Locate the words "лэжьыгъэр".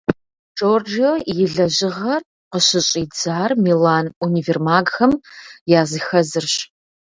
1.57-2.21